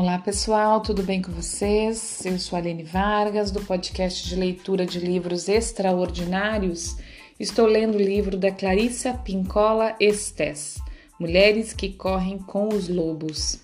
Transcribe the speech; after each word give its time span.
Olá 0.00 0.16
pessoal, 0.16 0.80
tudo 0.80 1.02
bem 1.02 1.20
com 1.20 1.32
vocês? 1.32 2.24
Eu 2.24 2.38
sou 2.38 2.56
a 2.56 2.60
Aline 2.60 2.84
Vargas, 2.84 3.50
do 3.50 3.60
podcast 3.60 4.28
de 4.28 4.36
leitura 4.36 4.86
de 4.86 5.00
livros 5.00 5.48
extraordinários. 5.48 6.96
Estou 7.36 7.66
lendo 7.66 7.96
o 7.96 8.00
livro 8.00 8.36
da 8.36 8.52
Clarissa 8.52 9.12
Pincola 9.14 9.96
Estes, 9.98 10.80
Mulheres 11.18 11.72
que 11.72 11.88
Correm 11.90 12.38
com 12.38 12.68
os 12.68 12.88
Lobos. 12.88 13.58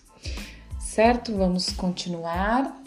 Certo? 0.80 1.32
Vamos 1.36 1.70
continuar. 1.70 2.82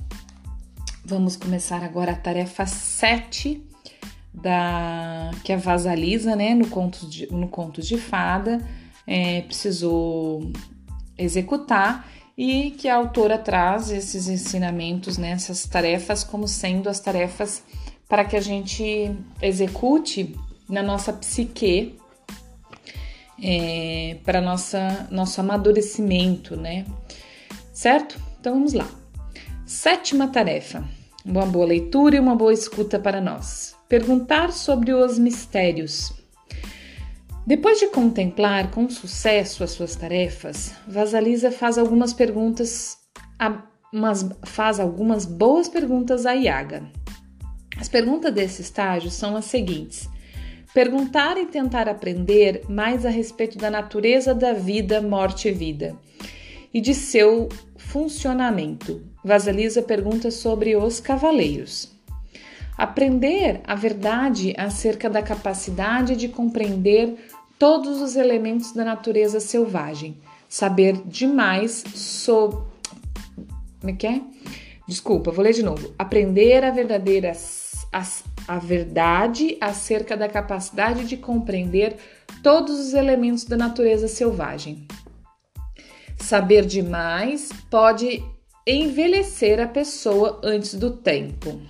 Vamos 1.05 1.37
começar 1.37 1.81
agora 1.85 2.11
a 2.11 2.17
tarefa 2.17 2.65
7 2.65 3.65
da 4.33 5.31
que 5.45 5.53
a 5.53 5.57
Vasalisa, 5.57 6.35
né, 6.35 6.53
no 6.53 6.67
conto 6.67 7.07
de, 7.07 7.31
no 7.31 7.47
conto 7.47 7.81
de 7.81 7.97
fada, 7.97 8.59
é, 9.07 9.43
precisou 9.43 10.51
executar 11.17 12.16
e 12.37 12.71
que 12.71 12.87
a 12.87 12.95
autora 12.95 13.37
traz 13.37 13.89
esses 13.89 14.27
ensinamentos, 14.27 15.17
né, 15.17 15.31
essas 15.31 15.65
tarefas 15.65 16.23
como 16.23 16.47
sendo 16.47 16.87
as 16.87 16.99
tarefas 16.99 17.63
para 18.07 18.23
que 18.23 18.35
a 18.35 18.41
gente 18.41 19.11
execute 19.41 20.35
na 20.69 20.83
nossa 20.83 21.11
psique 21.11 21.97
é, 23.41 24.17
para 24.23 24.41
nossa 24.41 25.07
nosso 25.11 25.39
amadurecimento, 25.41 26.55
né? 26.55 26.85
Certo? 27.71 28.19
Então 28.39 28.53
vamos 28.53 28.73
lá. 28.73 28.89
Sétima 29.65 30.27
tarefa: 30.27 30.83
uma 31.23 31.45
boa 31.45 31.65
leitura 31.65 32.15
e 32.15 32.19
uma 32.19 32.35
boa 32.35 32.53
escuta 32.53 32.99
para 32.99 33.21
nós. 33.21 33.75
Perguntar 33.87 34.51
sobre 34.51 34.93
os 34.93 35.19
mistérios. 35.19 36.16
Depois 37.47 37.79
de 37.79 37.87
contemplar 37.87 38.71
com 38.71 38.89
sucesso 38.89 39.63
as 39.63 39.71
suas 39.71 39.95
tarefas, 39.95 40.73
Vasalisa 40.85 41.49
faz 41.49 41.77
algumas 41.77 42.11
perguntas, 42.11 42.97
mas 43.93 44.27
faz 44.43 44.81
algumas 44.81 45.25
boas 45.25 45.69
perguntas 45.69 46.25
a 46.25 46.33
Iaga. 46.33 46.83
As 47.79 47.87
perguntas 47.87 48.33
desse 48.33 48.61
estágio 48.61 49.09
são 49.09 49.33
as 49.37 49.45
seguintes: 49.45 50.09
perguntar 50.73 51.37
e 51.37 51.45
tentar 51.45 51.87
aprender 51.87 52.63
mais 52.67 53.05
a 53.05 53.09
respeito 53.09 53.57
da 53.57 53.71
natureza 53.71 54.35
da 54.35 54.51
vida, 54.51 54.99
morte 55.01 55.47
e 55.47 55.53
vida 55.53 55.95
e 56.73 56.81
de 56.81 56.93
seu 56.93 57.47
funcionamento. 57.77 59.01
Vasalisa 59.23 59.81
pergunta 59.81 60.31
sobre 60.31 60.75
os 60.75 60.99
cavaleiros. 60.99 61.95
Aprender 62.77 63.61
a 63.63 63.73
verdade 63.73 64.53
acerca 64.55 65.09
da 65.09 65.23
capacidade 65.23 66.15
de 66.15 66.27
compreender 66.27 67.17
todos 67.59 68.01
os 68.01 68.15
elementos 68.15 68.71
da 68.71 68.85
natureza 68.85 69.39
selvagem. 69.39 70.17
Saber 70.47 71.01
demais 71.05 71.83
sobre. 71.93 72.65
Como 73.79 73.91
é 73.91 73.93
que 73.93 74.07
é? 74.07 74.21
Desculpa, 74.87 75.31
vou 75.31 75.43
ler 75.43 75.53
de 75.53 75.63
novo. 75.63 75.93
Aprender 75.99 76.63
a 76.63 76.71
verdadeira 76.71 77.33
a, 77.91 78.05
a 78.47 78.59
verdade 78.59 79.57
acerca 79.59 80.15
da 80.15 80.27
capacidade 80.27 81.05
de 81.05 81.17
compreender 81.17 81.97
todos 82.41 82.79
os 82.79 82.93
elementos 82.93 83.43
da 83.43 83.57
natureza 83.57 84.07
selvagem. 84.07 84.87
Saber 86.17 86.65
demais 86.65 87.49
pode 87.69 88.23
envelhecer 88.65 89.59
a 89.59 89.67
pessoa 89.67 90.41
antes 90.43 90.73
do 90.73 90.91
tempo. 90.91 91.61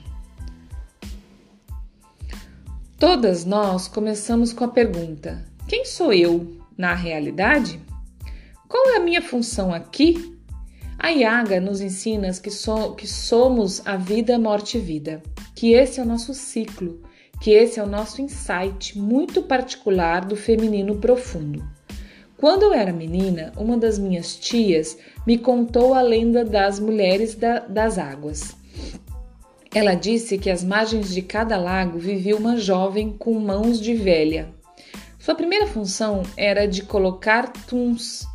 Todas 3.00 3.46
nós 3.46 3.88
começamos 3.88 4.52
com 4.52 4.64
a 4.64 4.70
pergunta: 4.70 5.46
quem 5.68 5.84
sou 5.84 6.14
eu 6.14 6.56
na 6.78 6.94
realidade? 6.96 7.80
Qual 8.70 8.90
é 8.92 8.98
a 8.98 9.02
minha 9.02 9.22
função 9.22 9.74
aqui? 9.74 10.38
A 10.98 11.10
Yaga 11.10 11.60
nos 11.60 11.82
ensina 11.82 12.32
que, 12.32 12.50
so, 12.50 12.96
que 12.96 13.06
somos 13.06 13.86
a 13.86 13.98
vida, 13.98 14.40
morte 14.40 14.78
e 14.78 14.82
vida, 14.82 15.22
que 15.54 15.74
esse 15.74 16.00
é 16.00 16.04
o 16.04 16.06
nosso 16.06 16.34
ciclo, 16.34 17.02
que 17.42 17.52
esse 17.52 17.80
é 17.80 17.84
o 17.84 17.88
nosso 17.88 18.22
insight 18.22 18.98
muito 18.98 19.44
particular 19.44 20.26
do 20.26 20.36
feminino 20.36 20.96
profundo. 20.98 21.64
Quando 22.38 22.64
eu 22.64 22.74
era 22.74 22.94
menina, 22.94 23.52
uma 23.58 23.78
das 23.78 24.00
minhas 24.00 24.36
tias 24.36 24.98
me 25.26 25.38
contou 25.38 25.94
a 25.94 26.02
lenda 26.02 26.46
das 26.46 26.80
mulheres 26.80 27.36
da, 27.36 27.60
das 27.60 27.98
águas. 27.98 28.56
Ela 29.74 29.96
disse 29.96 30.38
que 30.38 30.50
às 30.50 30.64
margens 30.64 31.14
de 31.14 31.22
cada 31.22 31.58
lago 31.58 32.00
vivia 32.00 32.38
uma 32.38 32.58
jovem 32.58 33.12
com 33.12 33.34
mãos 33.34 33.82
de 33.82 33.94
velha, 33.94 34.56
sua 35.28 35.36
primeira 35.36 35.68
função 35.68 36.24
era 36.38 36.66
de 36.66 36.84
colocar 36.84 37.52
tuns, 37.52 38.26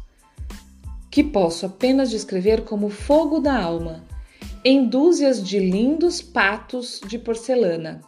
que 1.11 1.25
posso 1.25 1.65
apenas 1.65 2.11
descrever 2.11 2.65
como 2.65 2.91
fogo 2.91 3.41
da 3.41 3.59
alma, 3.59 4.05
em 4.63 4.87
dúzias 4.87 5.43
de 5.43 5.59
lindos 5.59 6.21
patos 6.21 7.01
de 7.07 7.19
porcelana. 7.19 8.03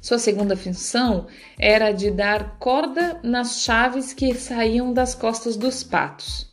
Sua 0.00 0.18
segunda 0.18 0.56
função 0.56 1.26
era 1.58 1.92
de 1.92 2.10
dar 2.10 2.56
corda 2.58 3.20
nas 3.22 3.60
chaves 3.60 4.14
que 4.14 4.32
saíam 4.32 4.94
das 4.94 5.14
costas 5.14 5.54
dos 5.54 5.84
patos. 5.84 6.50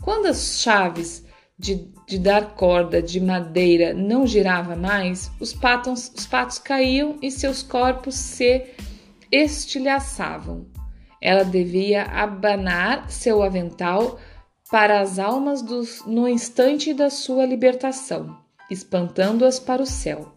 Quando 0.00 0.26
as 0.26 0.58
chaves 0.58 1.24
de, 1.56 1.88
de 2.04 2.18
dar 2.18 2.56
corda 2.56 3.00
de 3.00 3.20
madeira 3.20 3.94
não 3.94 4.26
girava 4.26 4.74
mais, 4.74 5.30
os 5.38 5.52
os 5.52 6.26
patos 6.26 6.58
caíam 6.58 7.16
e 7.22 7.30
seus 7.30 7.62
corpos 7.62 8.16
se 8.16 8.66
estilhaçavam. 9.32 10.66
Ela 11.20 11.44
devia 11.44 12.04
abanar 12.04 13.10
seu 13.10 13.42
avental 13.42 14.18
para 14.70 15.00
as 15.00 15.18
almas 15.18 15.62
dos, 15.62 16.04
no 16.06 16.28
instante 16.28 16.92
da 16.92 17.08
sua 17.08 17.46
libertação, 17.46 18.36
espantando-as 18.70 19.58
para 19.58 19.82
o 19.82 19.86
céu. 19.86 20.34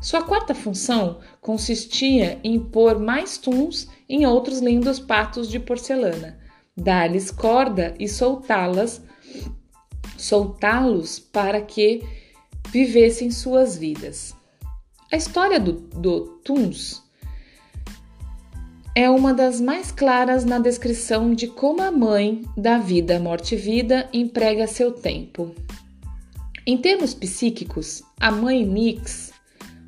Sua 0.00 0.22
quarta 0.22 0.54
função 0.54 1.20
consistia 1.42 2.40
em 2.42 2.58
pôr 2.58 2.98
mais 2.98 3.36
tuns 3.36 3.88
em 4.08 4.24
outros 4.24 4.60
lindos 4.60 4.98
patos 4.98 5.48
de 5.48 5.58
porcelana, 5.58 6.38
dar-lhes 6.74 7.30
corda 7.30 7.94
e 7.98 8.08
soltá-las, 8.08 9.02
soltá-los 10.16 11.18
para 11.18 11.60
que 11.60 12.02
vivessem 12.70 13.30
suas 13.30 13.76
vidas. 13.76 14.34
A 15.12 15.16
história 15.16 15.58
do, 15.58 15.72
do 15.72 16.38
Tuns 16.44 17.02
é 19.00 19.08
uma 19.08 19.32
das 19.32 19.62
mais 19.62 19.90
claras 19.90 20.44
na 20.44 20.58
descrição 20.58 21.32
de 21.32 21.46
como 21.46 21.80
a 21.80 21.90
mãe 21.90 22.42
da 22.54 22.76
vida, 22.76 23.18
morte 23.18 23.54
e 23.54 23.58
vida 23.58 24.06
emprega 24.12 24.66
seu 24.66 24.92
tempo. 24.92 25.54
Em 26.66 26.76
termos 26.76 27.14
psíquicos, 27.14 28.02
a 28.20 28.30
mãe 28.30 28.62
Nix, 28.62 29.32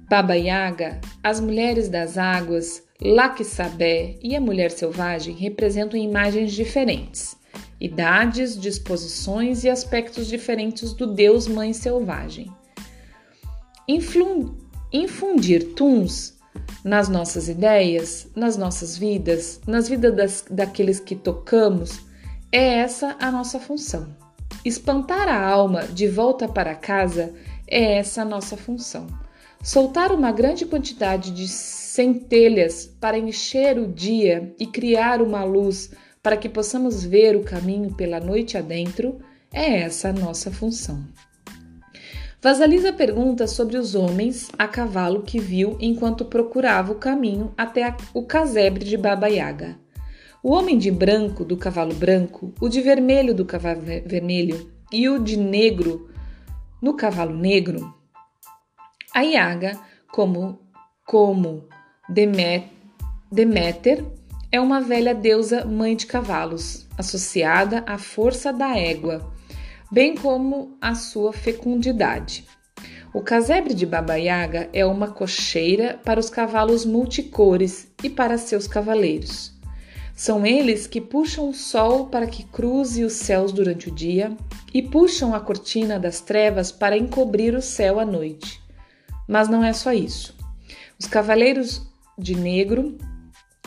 Baba 0.09 0.35
Yaga, 0.35 0.99
as 1.23 1.41
mulheres 1.41 1.91
das 1.91 2.17
águas, 2.17 2.83
Laksabé 3.03 4.17
e 4.23 4.35
a 4.35 4.41
mulher 4.41 4.71
selvagem 4.71 5.35
representam 5.35 6.01
imagens 6.01 6.55
diferentes, 6.55 7.37
idades, 7.79 8.59
disposições 8.59 9.63
e 9.63 9.69
aspectos 9.69 10.27
diferentes 10.27 10.95
do 10.95 11.07
Deus 11.07 11.47
Mãe 11.47 11.75
Selvagem. 11.75 12.51
Infundir 14.91 15.75
tuns 15.75 16.32
nas 16.85 17.09
nossas 17.09 17.49
ideias, 17.49 18.29
nas 18.35 18.57
nossas 18.57 18.97
vidas, 18.97 19.61
nas 19.67 19.89
vidas 19.89 20.15
das, 20.15 20.45
daqueles 20.51 20.99
que 20.99 21.15
tocamos, 21.15 22.01
é 22.51 22.79
essa 22.79 23.17
a 23.21 23.31
nossa 23.31 23.59
função. 23.59 24.15
Espantar 24.65 25.29
a 25.29 25.45
alma 25.45 25.87
de 25.89 26.07
volta 26.07 26.47
para 26.47 26.75
casa 26.75 27.33
é 27.67 27.99
essa 27.99 28.23
a 28.23 28.25
nossa 28.25 28.57
função. 28.57 29.07
Soltar 29.63 30.13
uma 30.13 30.33
grande 30.33 30.67
quantidade 30.67 31.31
de 31.31 31.49
centelhas 31.49 32.87
para 33.01 33.19
encher 33.19 33.79
o 33.79 33.87
dia 33.87 34.55
e 34.59 34.67
criar 34.67 35.23
uma 35.23 35.45
luz 35.45 35.91
para 36.23 36.37
que 36.37 36.49
possamos 36.49 37.05
ver 37.05 37.37
o 37.37 37.43
caminho 37.43 37.95
pela 37.95 38.21
noite 38.21 38.57
adentro 38.57 39.19
é 39.53 39.81
essa 39.81 40.09
a 40.09 40.13
nossa 40.13 40.51
função. 40.51 41.05
Vasalisa 42.43 42.93
pergunta 42.93 43.47
sobre 43.47 43.77
os 43.77 43.95
homens 43.95 44.51
a 44.59 44.67
cavalo 44.67 45.23
que 45.23 45.39
viu 45.39 45.77
enquanto 45.79 46.25
procurava 46.25 46.91
o 46.91 46.97
caminho 46.97 47.55
até 47.57 47.95
o 48.13 48.25
casebre 48.25 48.85
de 48.85 48.97
Baba 48.97 49.29
Yaga. 49.29 49.79
O 50.43 50.51
homem 50.51 50.77
de 50.77 50.91
branco 50.91 51.45
do 51.45 51.57
cavalo 51.57 51.95
branco, 51.95 52.53
o 52.61 52.69
de 52.69 52.81
vermelho 52.81 53.33
do 53.33 53.45
cavalo 53.45 53.81
vermelho 53.81 54.73
e 54.91 55.09
o 55.09 55.21
de 55.21 55.37
negro 55.37 56.11
no 56.83 56.95
cavalo 56.95 57.33
negro. 57.33 57.95
A 59.15 59.21
Yaga, 59.21 59.79
como, 60.11 60.59
como 61.07 61.69
Deméter, 62.09 64.05
é 64.51 64.61
uma 64.61 64.81
velha 64.81 65.15
deusa 65.15 65.65
mãe 65.65 65.95
de 65.95 66.07
cavalos, 66.07 66.89
associada 66.99 67.85
à 67.87 67.97
força 67.99 68.53
da 68.53 68.77
égua 68.77 69.32
bem 69.93 70.17
como 70.17 70.75
a 70.81 70.95
sua 70.95 71.35
fecundidade. 71.35 72.47
O 73.13 73.21
casebre 73.21 73.75
de 73.75 73.85
Baba 73.85 74.17
Yaga 74.17 74.71
é 74.73 74.87
uma 74.87 75.09
cocheira 75.09 76.01
para 76.03 76.19
os 76.19 76.31
cavalos 76.31 76.87
multicores 76.87 77.89
e 78.03 78.09
para 78.09 78.39
seus 78.39 78.67
cavaleiros. 78.67 79.53
São 80.17 80.47
eles 80.47 80.87
que 80.87 80.99
puxam 80.99 81.51
o 81.51 81.53
sol 81.53 82.07
para 82.07 82.27
que 82.27 82.43
cruze 82.43 83.05
os 83.05 83.13
céus 83.13 83.53
durante 83.53 83.91
o 83.91 83.95
dia 83.95 84.35
e 84.73 84.81
puxam 84.81 85.35
a 85.35 85.41
cortina 85.41 86.01
das 86.01 86.23
trevas 86.23 86.73
para 86.73 86.97
encobrir 86.97 87.55
o 87.55 87.61
céu 87.61 88.01
à 88.01 88.05
noite. 88.07 88.63
Mas 89.29 89.47
não 89.47 89.63
é 89.63 89.75
só 89.75 89.93
isso. 89.93 90.35
Os 90.99 91.07
cavaleiros 91.07 91.83
de 92.17 92.35
negro, 92.35 92.97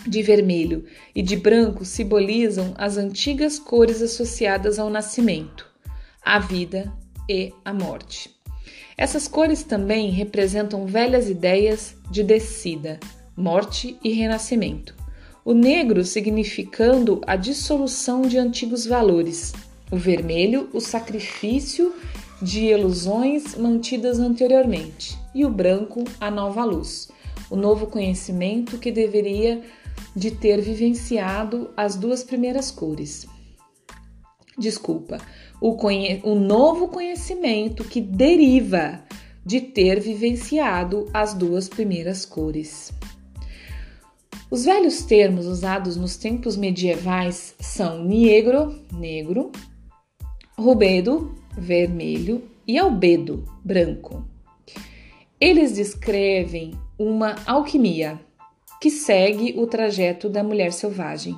de 0.08 0.24
vermelho 0.24 0.86
e 1.14 1.22
de 1.22 1.36
branco 1.36 1.86
simbolizam 1.86 2.74
as 2.80 2.98
antigas 2.98 3.60
cores 3.60 4.02
associadas 4.02 4.80
ao 4.80 4.90
nascimento, 4.90 5.75
a 6.26 6.40
vida 6.40 6.92
e 7.30 7.54
a 7.64 7.72
morte. 7.72 8.36
Essas 8.98 9.28
cores 9.28 9.62
também 9.62 10.10
representam 10.10 10.88
velhas 10.88 11.30
ideias 11.30 11.96
de 12.10 12.24
descida, 12.24 13.00
morte 13.38 13.96
e 14.04 14.12
renascimento. 14.12 14.96
O 15.44 15.54
negro 15.54 16.04
significando 16.04 17.22
a 17.28 17.36
dissolução 17.36 18.24
de 18.24 18.40
antigos 18.40 18.88
valores, 18.88 19.54
o 19.92 19.98
vermelho, 19.98 20.68
o 20.74 20.82
sacrifício 20.82 21.94
de 22.42 22.66
ilusões 22.66 23.56
mantidas 23.56 24.20
anteriormente, 24.20 25.16
e 25.36 25.46
o 25.46 25.50
branco, 25.50 26.04
a 26.20 26.32
nova 26.32 26.66
luz, 26.66 27.10
o 27.52 27.56
novo 27.56 27.86
conhecimento 27.86 28.80
que 28.80 28.92
deveria 28.92 29.62
de 30.16 30.32
ter 30.32 30.60
vivenciado 30.62 31.70
as 31.78 31.96
duas 31.96 32.24
primeiras 32.24 32.72
cores. 32.72 33.28
Desculpa, 34.58 35.20
o, 35.62 35.76
conhe 35.76 36.22
o 36.24 36.36
novo 36.36 36.88
conhecimento 36.88 37.84
que 37.84 38.02
deriva 38.02 39.04
de 39.46 39.62
ter 39.62 40.00
vivenciado 40.00 41.08
as 41.14 41.34
duas 41.34 41.70
primeiras 41.70 42.26
cores. 42.26 42.92
Os 44.50 44.66
velhos 44.66 45.04
termos 45.04 45.46
usados 45.46 45.96
nos 45.96 46.18
tempos 46.18 46.56
medievais 46.56 47.56
são 47.60 48.04
negro, 48.04 48.80
negro, 48.92 49.52
rubedo, 50.58 51.36
vermelho 51.58 52.44
e 52.68 52.78
albedo, 52.78 53.44
branco. 53.64 54.26
Eles 55.40 55.74
descrevem 55.74 56.72
uma 56.98 57.36
alquimia 57.46 58.20
que 58.80 58.90
segue 58.90 59.54
o 59.58 59.68
trajeto 59.68 60.30
da 60.30 60.44
mulher 60.44 60.72
selvagem, 60.72 61.36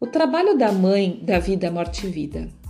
o 0.00 0.06
trabalho 0.06 0.56
da 0.56 0.72
mãe 0.72 1.20
da 1.22 1.38
vida, 1.38 1.70
morte 1.70 2.06
e 2.06 2.10
vida. 2.10 2.63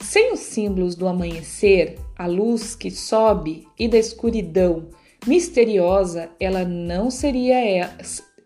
Sem 0.00 0.32
os 0.32 0.40
símbolos 0.40 0.94
do 0.94 1.06
amanhecer, 1.06 1.98
a 2.16 2.26
luz 2.26 2.74
que 2.74 2.90
sobe 2.90 3.66
e 3.78 3.88
da 3.88 3.98
escuridão 3.98 4.88
misteriosa, 5.26 6.30
ela 6.38 6.64
não 6.64 7.10
seria 7.10 7.90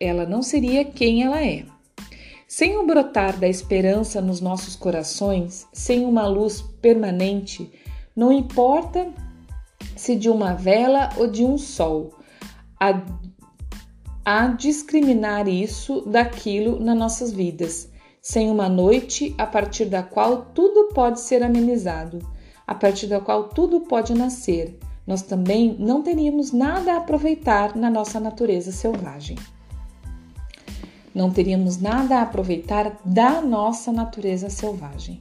ela 0.01 0.25
não 0.25 0.43
seria 0.43 0.85
quem 0.85 1.23
ela 1.23 1.45
é. 1.45 1.67
Sem 2.49 2.79
o 2.79 2.87
brotar 2.87 3.39
da 3.39 3.47
esperança 3.47 4.21
nos 4.21 4.41
nossos 4.41 4.75
corações, 4.75 5.69
sem 5.73 6.05
uma 6.07 6.27
luz 6.27 6.63
permanente, 6.81 7.71
não 8.17 8.33
importa 8.33 9.13
se 9.95 10.17
de 10.17 10.31
uma 10.31 10.55
vela 10.55 11.11
ou 11.19 11.27
de 11.27 11.45
um 11.45 11.59
sol, 11.59 12.15
a, 12.81 13.03
a 14.25 14.47
discriminar 14.49 15.47
isso 15.47 16.01
daquilo 16.07 16.81
nas 16.81 16.97
nossas 16.97 17.31
vidas, 17.31 17.90
sem 18.21 18.51
uma 18.51 18.69
noite 18.69 19.35
a 19.39 19.47
partir 19.47 19.87
da 19.87 20.03
qual 20.03 20.47
tudo 20.55 20.93
pode 20.95 21.21
ser 21.21 21.43
amenizado, 21.43 22.19
a 22.67 22.75
partir 22.75 23.07
da 23.07 23.21
qual 23.21 23.49
tudo 23.49 23.81
pode 23.81 24.15
nascer, 24.15 24.79
nós 25.07 25.23
também 25.23 25.75
não 25.79 26.03
teríamos 26.03 26.53
nada 26.53 26.93
a 26.93 26.99
aproveitar 26.99 27.75
na 27.75 27.91
nossa 27.91 28.21
natureza 28.21 28.71
selvagem. 28.71 29.37
Não 31.13 31.33
teríamos 31.33 31.79
nada 31.81 32.19
a 32.19 32.23
aproveitar 32.23 32.97
da 33.05 33.41
nossa 33.41 33.91
natureza 33.91 34.49
selvagem. 34.49 35.21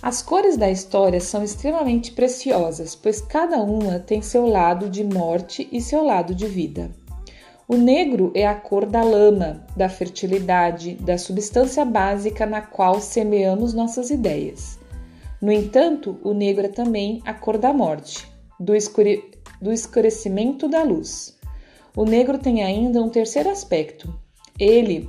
As 0.00 0.22
cores 0.22 0.56
da 0.56 0.70
história 0.70 1.20
são 1.20 1.42
extremamente 1.42 2.12
preciosas, 2.12 2.94
pois 2.94 3.20
cada 3.20 3.56
uma 3.56 3.98
tem 3.98 4.22
seu 4.22 4.46
lado 4.46 4.88
de 4.88 5.02
morte 5.02 5.68
e 5.72 5.80
seu 5.80 6.04
lado 6.04 6.34
de 6.34 6.46
vida. 6.46 6.90
O 7.72 7.76
negro 7.76 8.32
é 8.34 8.44
a 8.44 8.54
cor 8.56 8.84
da 8.84 9.00
lama, 9.00 9.64
da 9.76 9.88
fertilidade, 9.88 10.96
da 10.96 11.16
substância 11.16 11.84
básica 11.84 12.44
na 12.44 12.60
qual 12.60 13.00
semeamos 13.00 13.72
nossas 13.72 14.10
ideias. 14.10 14.76
No 15.40 15.52
entanto, 15.52 16.18
o 16.24 16.32
negro 16.32 16.66
é 16.66 16.68
também 16.68 17.22
a 17.24 17.32
cor 17.32 17.56
da 17.56 17.72
morte, 17.72 18.26
do, 18.58 18.74
escure... 18.74 19.22
do 19.62 19.72
escurecimento 19.72 20.68
da 20.68 20.82
luz. 20.82 21.38
O 21.96 22.04
negro 22.04 22.38
tem 22.38 22.64
ainda 22.64 23.00
um 23.00 23.08
terceiro 23.08 23.48
aspecto, 23.48 24.12
ele 24.58 25.08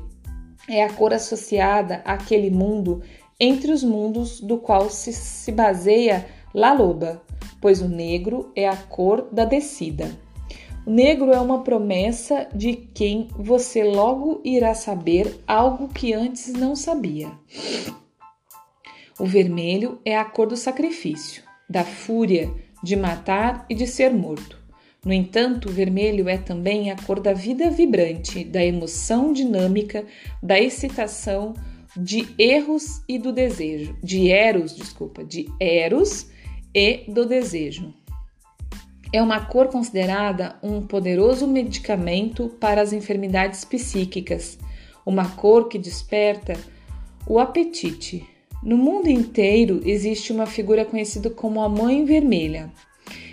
é 0.69 0.83
a 0.83 0.93
cor 0.93 1.15
associada 1.15 2.03
àquele 2.05 2.51
mundo 2.51 3.01
entre 3.39 3.71
os 3.71 3.83
mundos 3.83 4.39
do 4.39 4.59
qual 4.59 4.87
se, 4.87 5.11
se 5.11 5.51
baseia 5.51 6.27
La 6.53 6.73
Loba, 6.73 7.23
pois 7.59 7.81
o 7.81 7.89
negro 7.89 8.51
é 8.55 8.67
a 8.67 8.77
cor 8.77 9.29
da 9.31 9.45
descida. 9.45 10.11
Negro 10.85 11.31
é 11.31 11.39
uma 11.39 11.63
promessa 11.63 12.47
de 12.55 12.75
quem 12.75 13.27
você 13.37 13.83
logo 13.83 14.41
irá 14.43 14.73
saber 14.73 15.39
algo 15.47 15.87
que 15.87 16.11
antes 16.11 16.51
não 16.53 16.75
sabia. 16.75 17.31
O 19.19 19.25
vermelho 19.25 19.99
é 20.03 20.17
a 20.17 20.25
cor 20.25 20.47
do 20.47 20.57
sacrifício, 20.57 21.43
da 21.69 21.83
fúria, 21.83 22.51
de 22.83 22.95
matar 22.95 23.63
e 23.69 23.75
de 23.75 23.85
ser 23.85 24.11
morto. 24.11 24.59
No 25.05 25.13
entanto, 25.13 25.69
o 25.69 25.71
vermelho 25.71 26.27
é 26.27 26.37
também 26.37 26.89
a 26.89 26.95
cor 26.95 27.19
da 27.19 27.33
vida 27.33 27.69
vibrante, 27.69 28.43
da 28.43 28.63
emoção 28.65 29.31
dinâmica, 29.31 30.05
da 30.41 30.59
excitação, 30.59 31.53
de 31.95 32.27
erros 32.37 33.03
e 33.07 33.19
do 33.19 33.31
desejo, 33.31 33.95
de 34.01 34.31
eros, 34.31 34.75
desculpa, 34.75 35.23
de 35.23 35.47
eros 35.59 36.27
e 36.73 37.03
do 37.07 37.25
desejo. 37.25 37.93
É 39.13 39.21
uma 39.21 39.41
cor 39.45 39.67
considerada 39.67 40.55
um 40.63 40.81
poderoso 40.81 41.47
medicamento 41.47 42.49
para 42.59 42.81
as 42.81 42.93
enfermidades 42.93 43.65
psíquicas, 43.65 44.57
uma 45.05 45.27
cor 45.29 45.67
que 45.67 45.77
desperta 45.77 46.53
o 47.27 47.39
apetite. 47.39 48.25
No 48.63 48.77
mundo 48.77 49.07
inteiro 49.07 49.81
existe 49.83 50.31
uma 50.31 50.45
figura 50.45 50.85
conhecida 50.85 51.29
como 51.29 51.61
a 51.61 51.67
Mãe 51.67 52.05
Vermelha, 52.05 52.71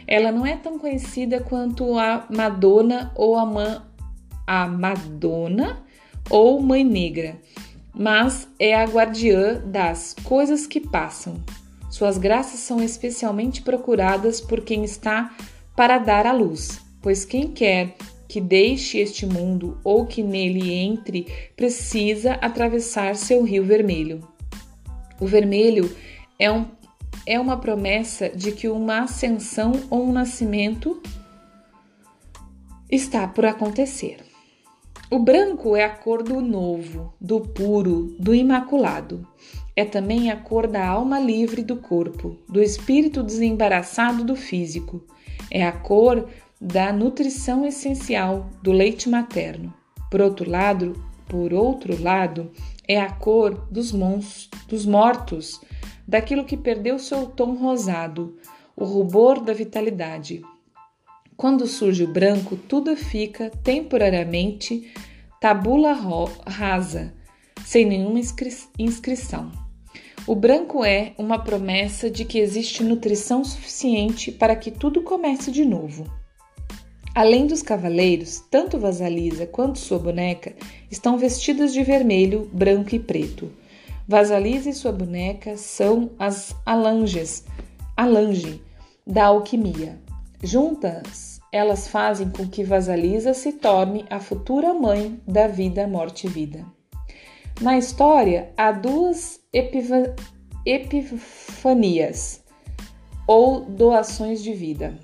ela 0.09 0.33
não 0.33 0.47
é 0.47 0.57
tão 0.57 0.79
conhecida 0.79 1.39
quanto 1.39 1.99
a 1.99 2.25
Madonna 2.31 3.13
ou 3.15 3.37
a, 3.37 3.83
a 4.47 4.67
Madonna 4.67 5.85
ou 6.31 6.63
Mãe 6.63 6.83
Negra, 6.83 7.37
mas 7.95 8.49
é 8.59 8.75
a 8.75 8.87
guardiã 8.87 9.61
das 9.67 10.17
coisas 10.25 10.67
que 10.67 10.81
passam. 10.81 11.37
Suas 11.91 12.17
graças 12.17 12.61
são 12.61 12.83
especialmente 12.83 13.61
procuradas 13.61 14.41
por 14.41 14.63
quem 14.63 14.83
está 14.83 15.37
para 15.79 15.99
dar 15.99 16.27
a 16.27 16.33
luz, 16.33 16.81
pois 17.01 17.25
quem 17.25 17.53
quer 17.53 17.95
que 18.27 18.41
deixe 18.41 18.99
este 18.99 19.25
mundo 19.25 19.79
ou 19.85 20.07
que 20.07 20.25
nele 20.25 20.73
entre 20.73 21.25
precisa 21.55 22.33
atravessar 22.33 23.15
seu 23.15 23.45
rio 23.45 23.65
vermelho. 23.65 24.27
O 25.21 25.25
vermelho 25.25 25.89
é 26.37 26.51
um 26.51 26.67
é 27.25 27.39
uma 27.39 27.59
promessa 27.59 28.29
de 28.29 28.51
que 28.51 28.69
uma 28.69 29.03
ascensão 29.03 29.71
ou 29.89 30.09
um 30.09 30.13
nascimento 30.13 31.01
está 32.91 33.29
por 33.29 33.47
acontecer. 33.47 34.17
O 35.09 35.21
branco 35.21 35.77
é 35.77 35.85
a 35.85 35.91
cor 35.91 36.25
do 36.25 36.41
novo, 36.41 37.15
do 37.21 37.41
puro, 37.41 38.17
do 38.19 38.35
imaculado. 38.35 39.25
É 39.77 39.85
também 39.85 40.29
a 40.29 40.37
cor 40.37 40.67
da 40.67 40.85
alma 40.85 41.21
livre 41.21 41.63
do 41.63 41.77
corpo, 41.77 42.37
do 42.49 42.61
espírito 42.61 43.23
desembaraçado 43.23 44.25
do 44.25 44.35
físico. 44.35 45.05
É 45.51 45.65
a 45.67 45.73
cor 45.73 46.29
da 46.61 46.93
nutrição 46.93 47.65
essencial, 47.65 48.51
do 48.63 48.73
leite 48.73 49.09
materno. 49.09 49.73
Por 50.11 50.21
outro 50.21 50.51
lado, 50.51 51.01
por 51.29 51.53
outro 51.53 52.01
lado, 52.03 52.51
é 52.87 53.01
a 53.01 53.11
cor 53.11 53.69
dos, 53.71 53.93
mons, 53.93 54.49
dos 54.67 54.87
mortos, 54.87 55.61
daquilo 56.07 56.45
que 56.45 56.57
perdeu 56.57 56.99
seu 56.99 57.27
tom 57.27 57.55
rosado, 57.55 58.39
o 58.75 58.85
rubor 58.85 59.43
da 59.43 59.53
vitalidade. 59.53 60.43
Quando 61.37 61.67
surge 61.67 62.03
o 62.03 62.13
branco, 62.13 62.57
tudo 62.57 62.97
fica 62.97 63.51
temporariamente 63.63 64.93
tabula 65.41 65.93
rasa, 66.47 67.15
sem 67.65 67.85
nenhuma 67.85 68.19
inscri 68.19 68.51
inscrição. 68.79 69.68
O 70.29 70.35
branco 70.35 70.85
é 70.85 71.15
uma 71.17 71.39
promessa 71.39 72.11
de 72.11 72.23
que 72.23 72.39
existe 72.39 72.85
nutrição 72.85 73.43
suficiente 73.43 74.31
para 74.31 74.55
que 74.55 74.71
tudo 74.71 75.01
comece 75.01 75.51
de 75.51 75.65
novo. 75.65 76.05
Além 77.15 77.47
dos 77.47 77.63
cavaleiros, 77.63 78.45
tanto 78.51 78.79
Vasalisa 78.79 79.47
quanto 79.47 79.79
sua 79.79 79.99
boneca 79.99 80.55
estão 80.91 81.17
vestidas 81.17 81.73
de 81.73 81.83
vermelho, 81.83 82.47
branco 82.53 82.95
e 82.95 82.99
preto. 82.99 83.51
Vasalisa 84.07 84.69
e 84.69 84.75
sua 84.75 84.93
boneca 84.93 85.57
são 85.57 86.11
as 86.19 86.55
alanges, 86.67 87.47
alange 87.97 88.63
da 89.07 89.29
alquimia. 89.29 89.99
Juntas, 90.43 91.41
elas 91.51 91.89
fazem 91.89 92.29
com 92.29 92.47
que 92.47 92.63
Vasalisa 92.63 93.33
se 93.33 93.53
torne 93.53 94.05
a 94.11 94.21
futura 94.21 94.75
mãe 94.75 95.19
da 95.27 95.47
vida, 95.47 95.87
morte 95.87 96.27
e 96.27 96.31
vida. 96.31 96.67
Na 97.63 97.79
história, 97.79 98.53
há 98.59 98.71
duas 98.71 99.38
epifanias 100.65 101.25
ou 103.27 103.61
doações 103.63 104.43
de 104.43 104.53
vida. 104.53 104.99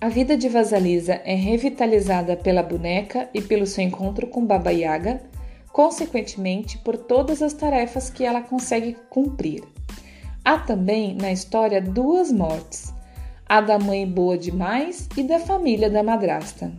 A 0.00 0.08
vida 0.08 0.36
de 0.36 0.48
Vasalisa 0.48 1.20
é 1.24 1.34
revitalizada 1.34 2.36
pela 2.36 2.62
boneca 2.62 3.30
e 3.32 3.40
pelo 3.40 3.66
seu 3.66 3.84
encontro 3.84 4.26
com 4.26 4.44
Baba 4.44 4.70
Yaga, 4.70 5.22
consequentemente 5.72 6.76
por 6.78 6.96
todas 6.96 7.40
as 7.42 7.54
tarefas 7.54 8.10
que 8.10 8.24
ela 8.24 8.42
consegue 8.42 8.96
cumprir. 9.08 9.62
Há 10.44 10.58
também 10.58 11.14
na 11.14 11.32
história 11.32 11.80
duas 11.80 12.30
mortes, 12.30 12.92
a 13.48 13.60
da 13.60 13.78
mãe 13.78 14.06
boa 14.06 14.36
demais 14.36 15.08
e 15.16 15.22
da 15.22 15.38
família 15.38 15.88
da 15.88 16.02
madrasta. 16.02 16.72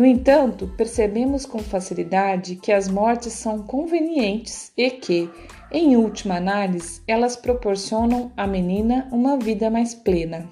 No 0.00 0.06
entanto, 0.06 0.66
percebemos 0.78 1.44
com 1.44 1.58
facilidade 1.58 2.56
que 2.56 2.72
as 2.72 2.88
mortes 2.88 3.34
são 3.34 3.62
convenientes 3.62 4.72
e 4.74 4.90
que, 4.92 5.28
em 5.70 5.94
última 5.94 6.36
análise, 6.36 7.02
elas 7.06 7.36
proporcionam 7.36 8.32
à 8.34 8.46
menina 8.46 9.06
uma 9.12 9.36
vida 9.36 9.68
mais 9.68 9.94
plena. 9.94 10.48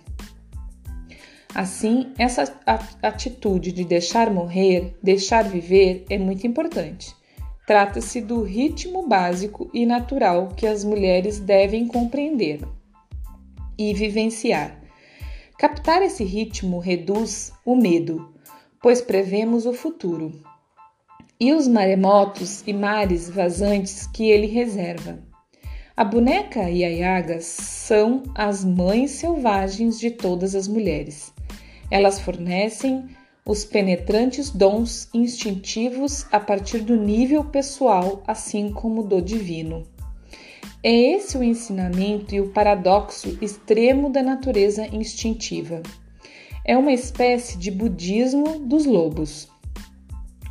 Assim, 1.55 2.13
essa 2.19 2.45
atitude 3.03 3.73
de 3.73 3.87
deixar 3.87 4.31
morrer, 4.31 4.95
deixar 5.03 5.45
viver 5.45 6.05
é 6.11 6.19
muito 6.19 6.47
importante. 6.47 7.17
Trata-se 7.67 8.21
do 8.21 8.43
ritmo 8.43 9.09
básico 9.09 9.71
e 9.73 9.87
natural 9.87 10.49
que 10.55 10.67
as 10.67 10.85
mulheres 10.85 11.41
devem 11.41 11.87
compreender 11.87 12.61
e 13.79 13.95
vivenciar. 13.95 14.79
Captar 15.59 16.03
esse 16.03 16.23
ritmo 16.23 16.79
reduz 16.79 17.51
o 17.65 17.75
medo, 17.75 18.38
pois 18.81 19.01
prevemos 19.01 19.67
o 19.67 19.73
futuro, 19.73 20.33
e 21.41 21.53
os 21.53 21.67
maremotos 21.67 22.63
e 22.67 22.73
mares 22.73 23.29
vazantes 23.29 24.07
que 24.07 24.31
ele 24.31 24.47
reserva. 24.47 25.19
A 25.97 26.05
boneca 26.05 26.71
e 26.71 26.85
a 26.85 26.89
Yaga 26.89 27.41
são 27.41 28.23
as 28.35 28.65
mães 28.65 29.13
selvagens 29.13 29.99
de 29.99 30.13
todas 30.13 30.55
as 30.55 30.69
mulheres. 30.69 31.33
Elas 31.91 32.21
fornecem 32.21 33.09
os 33.45 33.65
penetrantes 33.65 34.51
dons 34.51 35.09
instintivos 35.13 36.27
a 36.31 36.39
partir 36.39 36.81
do 36.81 36.97
nível 36.97 37.43
pessoal, 37.45 38.23
assim 38.27 38.71
como 38.71 39.03
do 39.03 39.21
divino. 39.21 39.85
É 40.83 40.93
esse 40.93 41.37
o 41.37 41.43
ensinamento 41.43 42.33
e 42.35 42.41
o 42.41 42.51
paradoxo 42.51 43.37
extremo 43.43 44.11
da 44.11 44.23
natureza 44.23 44.87
instintiva 44.87 45.83
é 46.69 46.77
uma 46.77 46.93
espécie 46.93 47.57
de 47.57 47.71
budismo 47.71 48.59
dos 48.59 48.85
lobos. 48.85 49.49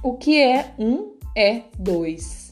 O 0.02 0.16
que 0.16 0.42
é 0.42 0.74
um 0.80 1.12
é 1.36 1.62
dois. 1.78 2.52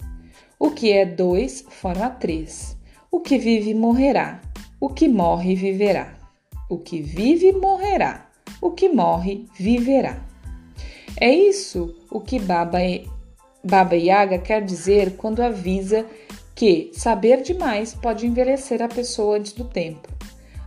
O 0.60 0.70
que 0.70 0.92
é 0.92 1.04
dois 1.04 1.66
forma 1.68 2.08
três. 2.12 2.78
O 3.10 3.20
que 3.20 3.40
vive 3.40 3.74
morrerá. 3.74 4.40
O 4.80 4.88
que 4.88 5.08
morre 5.08 5.56
viverá. 5.56 6.14
O 6.70 6.78
que 6.78 7.02
vive 7.02 7.54
morrerá. 7.54 8.30
O 8.62 8.70
que 8.70 8.88
morre 8.88 9.48
viverá. 9.58 10.24
É 11.20 11.34
isso 11.34 11.96
o 12.12 12.22
que 12.22 12.38
Baba, 12.38 12.78
Baba 13.64 13.96
Yaga 13.96 14.38
quer 14.38 14.64
dizer 14.64 15.18
quando 15.18 15.42
avisa 15.42 16.06
que 16.54 16.92
saber 16.94 17.42
demais 17.42 17.96
pode 17.96 18.28
envelhecer 18.28 18.84
a 18.84 18.88
pessoa 18.88 19.38
antes 19.38 19.54
do 19.54 19.66
tempo. 19.66 20.15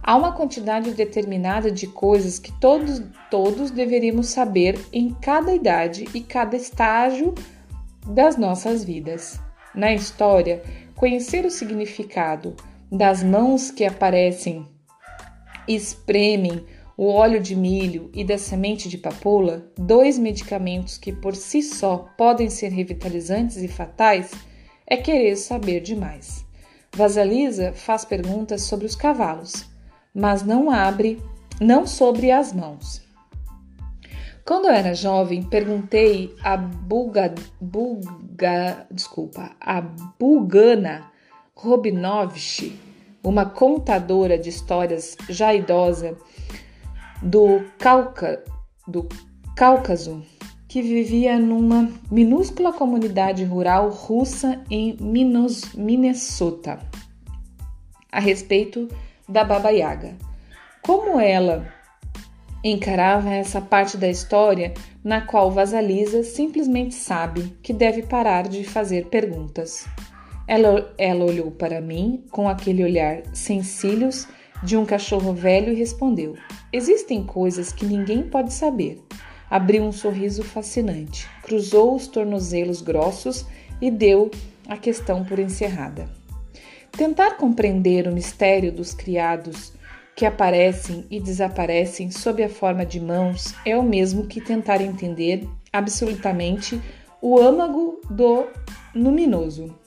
Há 0.02 0.16
uma 0.16 0.32
quantidade 0.32 0.92
determinada 0.92 1.70
de 1.70 1.86
coisas 1.86 2.38
que 2.38 2.52
todos, 2.52 3.02
todos 3.30 3.70
deveríamos 3.70 4.28
saber 4.28 4.78
em 4.92 5.12
cada 5.14 5.54
idade 5.54 6.06
e 6.14 6.20
cada 6.20 6.56
estágio 6.56 7.34
das 8.06 8.36
nossas 8.36 8.84
vidas. 8.84 9.38
Na 9.74 9.92
história, 9.92 10.62
conhecer 10.94 11.44
o 11.44 11.50
significado 11.50 12.54
das 12.90 13.22
mãos 13.22 13.70
que 13.70 13.84
aparecem, 13.84 14.66
espremem 15.66 16.64
o 16.96 17.06
óleo 17.08 17.40
de 17.40 17.54
milho 17.54 18.10
e 18.14 18.24
da 18.24 18.38
semente 18.38 18.88
de 18.88 18.98
papoula, 18.98 19.70
dois 19.76 20.18
medicamentos 20.18 20.96
que 20.96 21.12
por 21.12 21.36
si 21.36 21.62
só 21.62 22.08
podem 22.16 22.48
ser 22.48 22.72
revitalizantes 22.72 23.58
e 23.58 23.68
fatais, 23.68 24.30
é 24.86 24.96
querer 24.96 25.36
saber 25.36 25.80
demais. 25.80 26.44
Vasalisa 26.96 27.72
faz 27.74 28.04
perguntas 28.04 28.62
sobre 28.62 28.86
os 28.86 28.96
cavalos 28.96 29.77
mas 30.18 30.42
não 30.42 30.68
abre, 30.68 31.22
não 31.60 31.86
sobre 31.86 32.32
as 32.32 32.52
mãos. 32.52 33.00
Quando 34.44 34.64
eu 34.64 34.72
era 34.72 34.94
jovem, 34.94 35.42
perguntei 35.42 36.34
a 36.42 36.56
Bulga, 36.56 37.34
Bulga, 37.60 38.86
desculpa, 38.90 39.52
a 39.60 39.80
Bulgana 39.80 41.12
Robinovich, 41.54 42.76
uma 43.22 43.46
contadora 43.46 44.36
de 44.36 44.48
histórias 44.48 45.16
já 45.28 45.54
idosa 45.54 46.16
do, 47.22 47.62
Cauca, 47.78 48.42
do 48.88 49.06
Cáucaso, 49.54 50.22
que 50.66 50.82
vivia 50.82 51.38
numa 51.38 51.90
minúscula 52.10 52.72
comunidade 52.72 53.44
rural 53.44 53.90
russa 53.90 54.64
em 54.70 54.96
Minnesota, 55.76 56.80
a 58.10 58.18
respeito 58.18 58.88
da 59.28 59.44
Baba 59.44 59.70
Yaga. 59.70 60.16
Como 60.82 61.20
ela 61.20 61.72
encarava 62.64 63.30
essa 63.30 63.60
parte 63.60 63.96
da 63.96 64.08
história 64.08 64.72
na 65.04 65.20
qual 65.20 65.50
Vasalisa 65.50 66.22
simplesmente 66.22 66.94
sabe 66.94 67.56
que 67.62 67.72
deve 67.72 68.02
parar 68.02 68.48
de 68.48 68.64
fazer 68.64 69.06
perguntas. 69.06 69.86
Ela, 70.46 70.92
ela 70.96 71.24
olhou 71.24 71.50
para 71.50 71.80
mim 71.80 72.24
com 72.30 72.48
aquele 72.48 72.82
olhar 72.82 73.22
sem 73.34 73.62
cílios 73.62 74.26
de 74.62 74.76
um 74.76 74.84
cachorro 74.84 75.32
velho 75.32 75.72
e 75.72 75.76
respondeu: 75.76 76.36
Existem 76.72 77.22
coisas 77.24 77.70
que 77.70 77.86
ninguém 77.86 78.22
pode 78.22 78.52
saber. 78.52 79.00
Abriu 79.50 79.82
um 79.82 79.92
sorriso 79.92 80.42
fascinante, 80.42 81.28
cruzou 81.42 81.94
os 81.94 82.06
tornozelos 82.06 82.82
grossos 82.82 83.46
e 83.80 83.90
deu 83.90 84.30
a 84.68 84.76
questão 84.76 85.24
por 85.24 85.38
encerrada. 85.38 86.17
Tentar 86.98 87.36
compreender 87.36 88.08
o 88.08 88.12
mistério 88.12 88.72
dos 88.72 88.92
criados 88.92 89.72
que 90.16 90.26
aparecem 90.26 91.06
e 91.08 91.20
desaparecem 91.20 92.10
sob 92.10 92.42
a 92.42 92.48
forma 92.48 92.84
de 92.84 92.98
mãos 92.98 93.54
é 93.64 93.78
o 93.78 93.84
mesmo 93.84 94.26
que 94.26 94.40
tentar 94.40 94.80
entender 94.80 95.48
absolutamente 95.72 96.82
o 97.22 97.38
âmago 97.38 98.00
do 98.10 98.48
luminoso. 98.92 99.78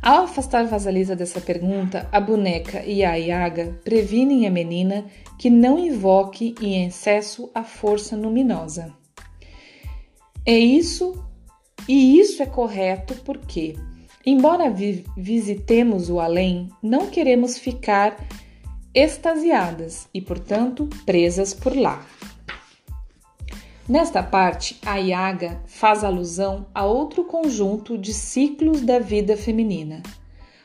Ao 0.00 0.22
afastar 0.22 0.64
Vasalisa 0.64 1.16
dessa 1.16 1.40
pergunta, 1.40 2.08
a 2.12 2.20
boneca 2.20 2.84
e 2.84 3.02
a 3.04 3.16
Iaga 3.16 3.76
previnem 3.82 4.46
a 4.46 4.52
menina 4.52 5.04
que 5.36 5.50
não 5.50 5.76
invoque 5.76 6.54
em 6.62 6.86
excesso 6.86 7.50
a 7.52 7.64
força 7.64 8.14
luminosa. 8.14 8.94
É 10.46 10.56
isso, 10.56 11.20
e 11.88 12.20
isso 12.20 12.44
é 12.44 12.46
correto 12.46 13.16
porque 13.24 13.74
Embora 14.26 14.70
vi 14.70 15.04
visitemos 15.16 16.08
o 16.08 16.18
além, 16.18 16.70
não 16.82 17.08
queremos 17.08 17.58
ficar 17.58 18.16
extasiadas 18.94 20.08
e, 20.14 20.20
portanto, 20.20 20.88
presas 21.04 21.52
por 21.52 21.76
lá. 21.76 22.06
Nesta 23.86 24.22
parte, 24.22 24.78
a 24.86 24.96
Yaga 24.96 25.62
faz 25.66 26.02
alusão 26.02 26.66
a 26.74 26.86
outro 26.86 27.24
conjunto 27.24 27.98
de 27.98 28.14
ciclos 28.14 28.80
da 28.80 28.98
vida 28.98 29.36
feminina. 29.36 30.02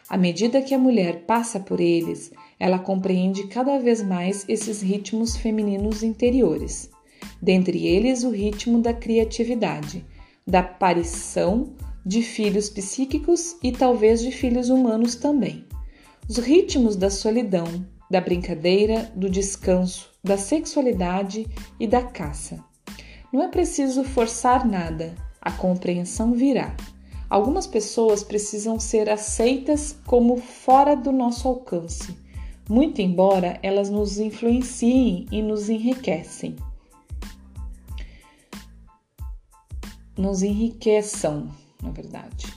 À 0.08 0.16
medida 0.16 0.62
que 0.62 0.74
a 0.74 0.80
mulher 0.80 1.26
passa 1.28 1.60
por 1.60 1.82
eles, 1.82 2.32
ela 2.58 2.80
compreende 2.80 3.48
cada 3.48 3.78
vez 3.78 4.02
mais 4.02 4.46
esses 4.48 4.82
ritmos 4.82 5.36
femininos 5.36 6.02
interiores, 6.02 6.90
dentre 7.42 7.86
eles 7.86 8.24
o 8.24 8.30
ritmo 8.30 8.82
da 8.82 8.94
criatividade, 8.94 10.06
da 10.48 10.60
aparição 10.60 11.74
de 12.06 12.22
filhos 12.22 12.70
psíquicos 12.70 13.56
e 13.62 13.72
talvez 13.72 14.22
de 14.22 14.32
filhos 14.32 14.70
humanos 14.70 15.16
também. 15.16 15.66
Os 16.28 16.38
ritmos 16.38 16.96
da 16.96 17.10
solidão, 17.10 17.86
da 18.10 18.22
brincadeira, 18.22 19.12
do 19.16 19.30
descanso, 19.30 20.10
da 20.24 20.38
sexualidade 20.38 21.46
e 21.80 21.88
da 21.88 22.02
caça. 22.02 22.64
Não 23.32 23.44
é 23.44 23.48
preciso 23.48 24.04
forçar 24.04 24.68
nada, 24.68 25.16
a 25.42 25.52
compreensão 25.52 26.34
virá. 26.34 26.76
Algumas 27.30 27.68
pessoas 27.68 28.24
precisam 28.24 28.80
ser 28.80 29.10
aceitas 29.10 29.96
como 30.06 30.38
fora 30.38 30.96
do 30.96 31.12
nosso 31.12 31.48
alcance, 31.48 32.18
muito 32.68 33.02
embora 33.02 33.60
elas 33.62 33.90
nos 33.90 34.18
influenciem 34.18 35.28
e 35.32 35.42
nos 35.42 35.70
enriquecem. 35.70 36.56
Nos 40.18 40.42
enriqueçam 40.42 41.50
na 41.82 41.92
verdade. 41.92 42.48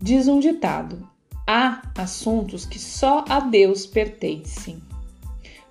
Diz 0.00 0.28
um 0.28 0.40
ditado: 0.40 1.08
há 1.46 1.82
assuntos 1.96 2.64
que 2.64 2.78
só 2.78 3.24
a 3.28 3.40
Deus 3.40 3.86
pertencem. 3.86 4.80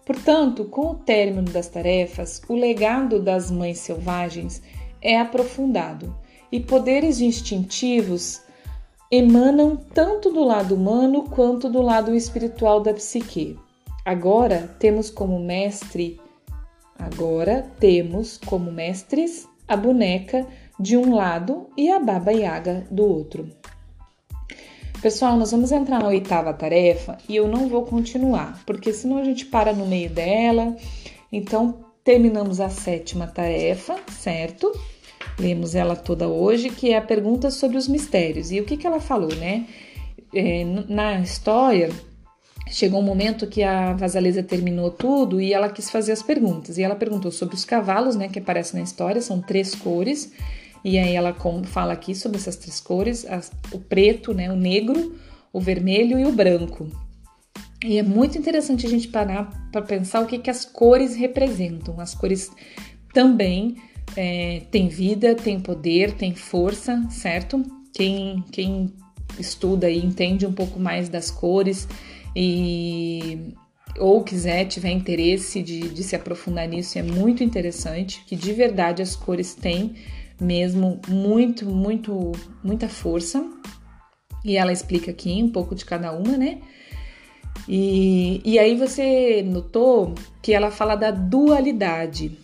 Portanto, 0.06 0.66
com 0.66 0.92
o 0.92 0.96
término 0.96 1.52
das 1.52 1.68
tarefas, 1.68 2.42
o 2.50 2.56
legado 2.56 3.22
das 3.22 3.52
mães 3.52 3.80
selvagens 3.80 4.62
é 5.02 5.20
aprofundado 5.20 6.16
e 6.52 6.60
poderes 6.60 7.22
instintivos 7.22 8.42
emanam 9.12 9.76
tanto 9.76 10.32
do 10.32 10.44
lado 10.44 10.76
humano 10.76 11.24
quanto 11.24 11.70
do 11.70 11.82
lado 11.82 12.16
espiritual 12.16 12.82
da 12.82 12.94
psique. 12.94 13.58
Agora 14.04 14.76
temos 14.80 15.10
como 15.10 15.40
mestre, 15.40 16.20
agora 16.98 17.68
temos 17.80 18.38
como 18.38 18.72
mestres 18.72 19.48
a 19.68 19.78
boneca 19.78 20.48
de 20.80 20.96
um 20.96 21.14
lado 21.14 21.70
e 21.76 21.92
a 21.92 22.00
Baba 22.00 22.32
Yaga 22.32 22.88
do 22.90 23.06
outro. 23.06 23.50
Pessoal, 25.02 25.38
nós 25.38 25.52
vamos 25.52 25.72
entrar 25.72 26.00
na 26.00 26.08
oitava 26.08 26.54
tarefa 26.54 27.18
e 27.28 27.36
eu 27.36 27.48
não 27.48 27.70
vou 27.70 27.86
continuar, 27.86 28.62
porque 28.66 28.92
senão 28.92 29.18
a 29.18 29.24
gente 29.24 29.46
para 29.46 29.72
no 29.74 29.86
meio 29.86 30.10
dela. 30.10 30.76
Então, 31.32 31.86
terminamos 32.04 32.60
a 32.60 32.70
sétima 32.70 33.28
tarefa, 33.28 33.96
certo? 34.10 34.72
Lemos 35.40 35.74
ela 35.74 35.96
toda 35.96 36.28
hoje, 36.28 36.70
que 36.70 36.92
é 36.92 36.98
a 36.98 37.02
pergunta 37.02 37.50
sobre 37.50 37.78
os 37.78 37.88
mistérios. 37.88 38.52
E 38.52 38.60
o 38.60 38.66
que, 38.66 38.76
que 38.76 38.86
ela 38.86 39.00
falou, 39.00 39.34
né? 39.36 39.66
É, 40.34 40.66
na 40.66 41.20
história, 41.22 41.90
chegou 42.70 43.00
um 43.00 43.04
momento 43.04 43.48
que 43.48 43.64
a 43.64 43.94
Vasalisa 43.94 44.44
terminou 44.44 44.92
tudo 44.92 45.40
e 45.40 45.54
ela 45.54 45.70
quis 45.70 45.90
fazer 45.90 46.12
as 46.12 46.22
perguntas. 46.22 46.78
E 46.78 46.84
ela 46.84 46.96
perguntou 46.96 47.32
sobre 47.32 47.56
os 47.56 47.64
cavalos, 47.64 48.16
né, 48.16 48.28
que 48.28 48.40
aparecem 48.40 48.80
na 48.80 48.84
história, 48.84 49.22
são 49.22 49.42
três 49.42 49.74
cores. 49.74 50.32
E 50.84 50.98
aí 50.98 51.16
ela 51.16 51.36
fala 51.66 51.94
aqui 51.94 52.16
sobre 52.16 52.38
essas 52.38 52.56
três 52.56 52.80
cores: 52.80 53.26
o 53.72 53.80
preto, 53.80 54.34
né, 54.34 54.52
o 54.52 54.56
negro, 54.56 55.16
o 55.52 55.60
vermelho 55.60 56.18
e 56.18 56.26
o 56.26 56.32
branco. 56.32 56.88
E 57.84 57.98
é 57.98 58.04
muito 58.04 58.38
interessante 58.38 58.86
a 58.86 58.90
gente 58.90 59.08
parar 59.08 59.70
para 59.72 59.82
pensar 59.82 60.22
o 60.22 60.26
que, 60.26 60.38
que 60.38 60.50
as 60.50 60.66
cores 60.66 61.16
representam. 61.16 62.00
As 62.00 62.14
cores 62.14 62.52
também 63.14 63.78
é, 64.18 64.64
tem 64.70 64.90
vida, 64.90 65.34
tem 65.34 65.60
poder, 65.60 66.14
tem 66.14 66.36
força, 66.36 67.02
certo? 67.10 67.64
Quem, 67.94 68.44
quem 68.52 68.94
estuda 69.38 69.90
e 69.90 69.98
entende 69.98 70.46
um 70.46 70.52
pouco 70.52 70.80
mais 70.80 71.08
das 71.08 71.32
cores 71.32 71.88
e 72.36 73.54
ou 73.98 74.24
quiser, 74.24 74.66
tiver 74.66 74.92
interesse 74.92 75.62
de, 75.62 75.80
de 75.90 76.04
se 76.04 76.16
aprofundar 76.16 76.68
nisso, 76.68 76.98
é 76.98 77.04
muito 77.04 77.44
interessante, 77.44 78.24
que 78.26 78.36
de 78.36 78.54
verdade 78.54 79.02
as 79.02 79.16
cores 79.16 79.56
têm 79.56 79.96
mesmo 80.40 81.00
muito, 81.08 81.66
muito, 81.66 82.32
muita 82.64 82.88
força. 82.88 83.46
E 84.44 84.56
ela 84.56 84.72
explica 84.72 85.12
aqui 85.12 85.44
um 85.44 85.50
pouco 85.50 85.76
de 85.76 85.84
cada 85.84 86.14
uma, 86.14 86.38
né? 86.38 86.60
E, 87.68 88.42
e 88.46 88.58
aí 88.58 88.76
você 88.76 89.44
notou 89.44 90.16
que 90.42 90.54
ela 90.54 90.72
fala 90.72 90.96
da 90.96 91.12
dualidade. 91.12 92.38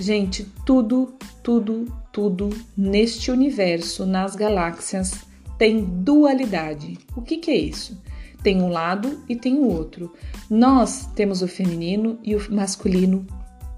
Gente, 0.00 0.46
tudo, 0.64 1.14
tudo, 1.42 1.92
tudo 2.10 2.48
neste 2.76 3.30
universo, 3.30 4.06
nas 4.06 4.34
galáxias, 4.34 5.12
tem 5.58 5.84
dualidade. 5.84 6.98
O 7.14 7.20
que, 7.20 7.36
que 7.36 7.50
é 7.50 7.56
isso? 7.56 8.00
Tem 8.42 8.60
um 8.60 8.68
lado 8.68 9.20
e 9.28 9.36
tem 9.36 9.54
o 9.54 9.68
outro. 9.68 10.12
Nós 10.50 11.06
temos 11.14 11.42
o 11.42 11.48
feminino 11.48 12.18
e 12.22 12.34
o 12.34 12.52
masculino 12.52 13.26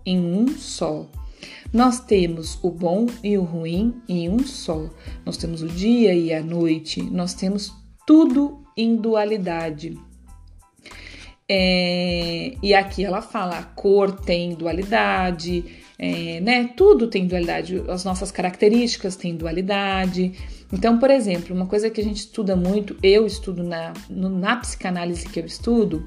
em 0.07 0.19
um 0.19 0.49
só. 0.49 1.07
Nós 1.73 2.01
temos 2.01 2.59
o 2.63 2.71
bom 2.71 3.07
e 3.23 3.37
o 3.37 3.43
ruim 3.43 3.95
em 4.09 4.29
um 4.29 4.39
só. 4.39 4.89
Nós 5.25 5.37
temos 5.37 5.63
o 5.63 5.69
dia 5.69 6.15
e 6.15 6.33
a 6.33 6.43
noite. 6.43 7.03
Nós 7.03 7.35
temos 7.35 7.73
tudo 8.07 8.63
em 8.77 8.97
dualidade. 8.97 9.99
É, 11.49 12.55
e 12.63 12.75
aqui 12.75 13.05
ela 13.05 13.21
fala: 13.21 13.59
a 13.59 13.63
cor 13.63 14.13
tem 14.13 14.55
dualidade, 14.55 15.65
é, 15.99 16.41
né? 16.41 16.71
Tudo 16.77 17.09
tem 17.09 17.27
dualidade, 17.27 17.83
as 17.89 18.05
nossas 18.05 18.31
características 18.31 19.17
têm 19.17 19.37
dualidade. 19.37 20.33
Então, 20.73 20.99
por 20.99 21.11
exemplo, 21.11 21.55
uma 21.55 21.67
coisa 21.67 21.91
que 21.91 22.01
a 22.01 22.05
gente 22.05 22.17
estuda 22.17 22.57
muito, 22.57 22.97
eu 23.03 23.27
estudo 23.27 23.63
na, 23.63 23.93
no, 24.09 24.29
na 24.29 24.57
psicanálise 24.57 25.29
que 25.29 25.39
eu 25.39 25.45
estudo, 25.45 26.07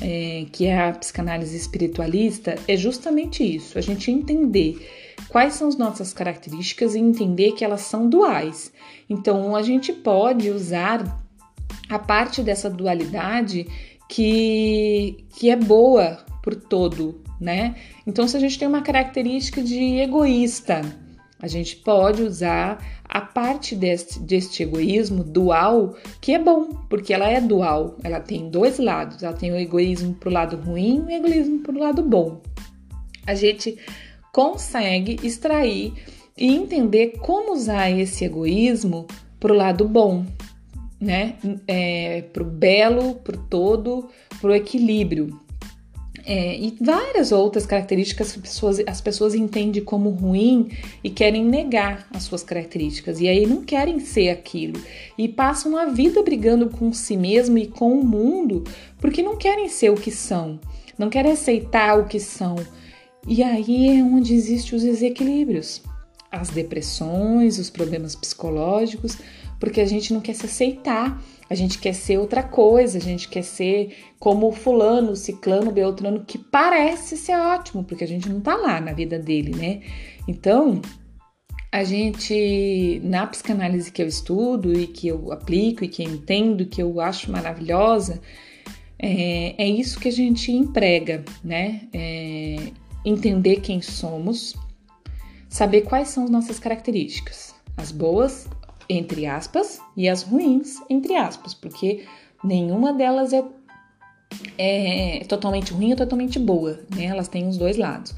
é, 0.00 0.46
que 0.52 0.66
é 0.66 0.88
a 0.88 0.92
psicanálise 0.92 1.56
espiritualista, 1.56 2.54
é 2.68 2.76
justamente 2.76 3.42
isso: 3.42 3.78
a 3.78 3.80
gente 3.80 4.10
entender 4.10 5.14
quais 5.28 5.54
são 5.54 5.68
as 5.68 5.78
nossas 5.78 6.12
características 6.12 6.94
e 6.94 6.98
entender 6.98 7.52
que 7.52 7.64
elas 7.64 7.80
são 7.80 8.06
duais. 8.06 8.70
Então, 9.08 9.56
a 9.56 9.62
gente 9.62 9.94
pode 9.94 10.50
usar 10.50 11.24
a 11.88 11.98
parte 11.98 12.42
dessa 12.42 12.68
dualidade 12.70 13.66
que, 14.08 15.26
que 15.36 15.50
é 15.50 15.56
boa 15.56 16.24
por 16.42 16.54
todo, 16.54 17.22
né? 17.40 17.74
Então, 18.06 18.28
se 18.28 18.36
a 18.36 18.40
gente 18.40 18.58
tem 18.58 18.68
uma 18.68 18.82
característica 18.82 19.62
de 19.62 19.98
egoísta, 19.98 20.82
a 21.40 21.46
gente 21.46 21.76
pode 21.76 22.22
usar 22.22 22.82
a 23.04 23.20
parte 23.20 23.76
deste, 23.76 24.18
deste 24.18 24.62
egoísmo 24.62 25.22
dual, 25.22 25.94
que 26.20 26.32
é 26.32 26.38
bom, 26.38 26.68
porque 26.88 27.12
ela 27.12 27.28
é 27.28 27.40
dual, 27.40 27.96
ela 28.02 28.18
tem 28.18 28.48
dois 28.48 28.78
lados, 28.78 29.22
ela 29.22 29.34
tem 29.34 29.52
o 29.52 29.56
egoísmo 29.56 30.14
para 30.14 30.28
o 30.28 30.32
lado 30.32 30.56
ruim 30.56 31.04
e 31.08 31.12
o 31.12 31.16
egoísmo 31.16 31.58
para 31.60 31.74
o 31.74 31.78
lado 31.78 32.02
bom. 32.02 32.40
A 33.26 33.34
gente 33.34 33.78
consegue 34.32 35.18
extrair 35.22 35.92
e 36.36 36.54
entender 36.54 37.18
como 37.18 37.52
usar 37.52 37.90
esse 37.90 38.24
egoísmo 38.24 39.06
para 39.38 39.52
o 39.52 39.56
lado 39.56 39.86
bom, 39.86 40.24
né? 41.04 41.36
É, 41.68 42.22
para 42.32 42.42
o 42.42 42.46
belo, 42.46 43.16
para 43.16 43.36
o 43.36 43.38
todo, 43.38 44.08
para 44.40 44.50
o 44.50 44.54
equilíbrio. 44.54 45.40
É, 46.26 46.56
e 46.58 46.74
várias 46.80 47.32
outras 47.32 47.66
características 47.66 48.32
que 48.32 48.40
pessoas, 48.40 48.80
as 48.86 49.00
pessoas 49.02 49.34
entendem 49.34 49.84
como 49.84 50.08
ruim 50.08 50.70
e 51.02 51.10
querem 51.10 51.44
negar 51.44 52.08
as 52.14 52.22
suas 52.22 52.42
características. 52.42 53.20
E 53.20 53.28
aí 53.28 53.46
não 53.46 53.62
querem 53.62 54.00
ser 54.00 54.30
aquilo. 54.30 54.80
E 55.18 55.28
passam 55.28 55.76
a 55.76 55.84
vida 55.86 56.22
brigando 56.22 56.70
com 56.70 56.92
si 56.94 57.16
mesmo 57.16 57.58
e 57.58 57.66
com 57.66 57.92
o 57.92 58.04
mundo 58.04 58.64
porque 58.98 59.22
não 59.22 59.36
querem 59.36 59.68
ser 59.68 59.90
o 59.90 59.96
que 59.96 60.10
são, 60.10 60.58
não 60.98 61.10
querem 61.10 61.32
aceitar 61.32 61.98
o 61.98 62.06
que 62.06 62.18
são. 62.18 62.56
E 63.28 63.42
aí 63.42 63.98
é 63.98 64.02
onde 64.02 64.34
existem 64.34 64.76
os 64.76 64.82
desequilíbrios, 64.82 65.82
as 66.34 66.50
depressões, 66.50 67.58
os 67.58 67.70
problemas 67.70 68.14
psicológicos, 68.14 69.18
porque 69.58 69.80
a 69.80 69.86
gente 69.86 70.12
não 70.12 70.20
quer 70.20 70.34
se 70.34 70.46
aceitar, 70.46 71.22
a 71.48 71.54
gente 71.54 71.78
quer 71.78 71.94
ser 71.94 72.18
outra 72.18 72.42
coisa, 72.42 72.98
a 72.98 73.00
gente 73.00 73.28
quer 73.28 73.42
ser 73.42 73.96
como 74.18 74.48
o 74.48 74.52
fulano, 74.52 75.14
ciclano, 75.14 75.70
beltrano, 75.70 76.24
que 76.24 76.38
parece 76.38 77.16
ser 77.16 77.36
ótimo, 77.36 77.84
porque 77.84 78.04
a 78.04 78.08
gente 78.08 78.28
não 78.28 78.40
tá 78.40 78.56
lá 78.56 78.80
na 78.80 78.92
vida 78.92 79.18
dele, 79.18 79.54
né? 79.54 79.82
Então, 80.26 80.80
a 81.70 81.84
gente, 81.84 83.00
na 83.02 83.26
psicanálise 83.26 83.90
que 83.90 84.02
eu 84.02 84.06
estudo 84.06 84.78
e 84.78 84.86
que 84.86 85.08
eu 85.08 85.32
aplico 85.32 85.84
e 85.84 85.88
que 85.88 86.02
eu 86.02 86.10
entendo, 86.10 86.66
que 86.66 86.82
eu 86.82 87.00
acho 87.00 87.30
maravilhosa, 87.30 88.20
é, 88.98 89.54
é 89.62 89.68
isso 89.68 89.98
que 90.00 90.08
a 90.08 90.12
gente 90.12 90.52
emprega, 90.52 91.24
né? 91.42 91.82
É 91.92 92.56
entender 93.04 93.56
quem 93.56 93.82
somos, 93.82 94.54
saber 95.54 95.82
quais 95.82 96.08
são 96.08 96.24
as 96.24 96.30
nossas 96.30 96.58
características, 96.58 97.54
as 97.76 97.92
boas 97.92 98.48
entre 98.88 99.24
aspas, 99.24 99.80
e 99.96 100.08
as 100.08 100.24
ruins, 100.24 100.80
entre 100.90 101.14
aspas, 101.14 101.54
porque 101.54 102.04
nenhuma 102.42 102.92
delas 102.92 103.32
é, 103.32 103.44
é 104.58 105.24
totalmente 105.28 105.72
ruim 105.72 105.92
ou 105.92 105.96
totalmente 105.96 106.40
boa, 106.40 106.80
né? 106.92 107.04
Elas 107.04 107.28
têm 107.28 107.46
os 107.46 107.56
dois 107.56 107.76
lados. 107.76 108.12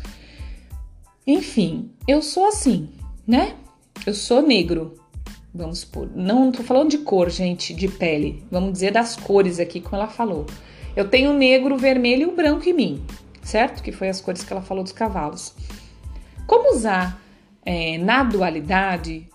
Enfim, 1.27 1.90
eu 2.09 2.22
sou 2.22 2.49
assim, 2.49 2.88
né? 3.27 3.55
Eu 4.07 4.14
sou 4.14 4.40
negro, 4.40 4.99
vamos 5.55 5.81
supor. 5.81 6.09
Não 6.16 6.51
tô 6.51 6.62
falando 6.62 6.88
de 6.88 6.99
cor, 6.99 7.29
gente, 7.29 7.75
de 7.75 7.87
pele. 7.87 8.42
Vamos 8.51 8.72
dizer 8.72 8.92
das 8.92 9.14
cores 9.14 9.61
aqui, 9.61 9.79
como 9.79 9.96
ela 9.96 10.09
falou. 10.09 10.46
Eu 10.96 11.07
tenho 11.11 11.35
negro, 11.35 11.77
vermelho 11.77 12.33
e 12.33 12.35
branco 12.35 12.66
em 12.66 12.72
mim, 12.72 13.05
certo? 13.42 13.83
Que 13.83 13.92
foi 13.92 14.09
as 14.09 14.22
cores 14.22 14.42
que 14.42 14.53
ela 14.55 14.62
falou 14.62 14.83
dos 14.83 14.92
cavalos. 14.92 15.55
Como 16.46 16.75
usar 16.75 17.26
é, 17.66 17.98
na 17.98 18.22
dualidade 18.22 19.29